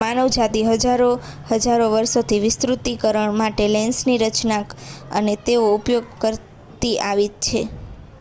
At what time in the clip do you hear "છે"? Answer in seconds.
7.41-7.61